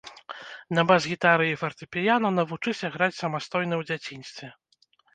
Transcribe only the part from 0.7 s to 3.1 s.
На бас-гітары і фартэпіяна навучыся